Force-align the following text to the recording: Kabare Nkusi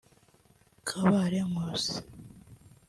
Kabare 0.87 1.39
Nkusi 1.49 1.95